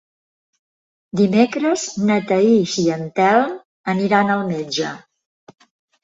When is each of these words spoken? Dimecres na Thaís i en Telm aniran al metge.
Dimecres 1.19 1.83
na 2.09 2.15
Thaís 2.31 2.73
i 2.83 2.85
en 2.95 3.03
Telm 3.19 3.53
aniran 3.93 4.31
al 4.37 4.41
metge. 4.47 4.95